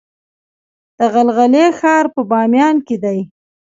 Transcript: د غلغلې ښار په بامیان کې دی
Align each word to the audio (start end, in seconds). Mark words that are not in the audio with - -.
د 0.97 0.99
غلغلې 1.13 1.65
ښار 1.79 2.05
په 2.13 2.21
بامیان 2.31 2.75
کې 2.87 2.95
دی 3.03 3.19